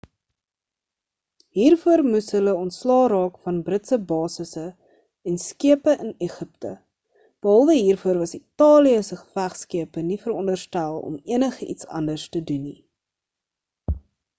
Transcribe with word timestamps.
hiervoor 1.57 2.01
moes 2.11 2.29
hulle 2.37 2.53
ontslae 2.61 3.03
raak 3.13 3.35
van 3.49 3.59
britse 3.67 3.99
basisse 4.11 4.63
en 5.33 5.37
skepe 5.45 5.95
in 6.07 6.17
egipte 6.29 6.73
behalwe 7.49 7.77
hiervoor 7.83 8.21
was 8.23 8.35
italië 8.41 8.95
se 9.11 9.19
gevegskepe 9.23 10.07
nie 10.09 10.19
veronderstel 10.27 10.99
om 11.13 11.21
enigiets 11.37 11.91
anders 12.03 12.25
te 12.37 12.43
doen 12.53 12.67
nie 12.75 13.97